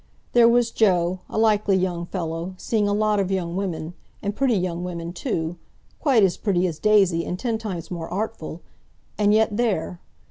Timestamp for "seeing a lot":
2.57-3.19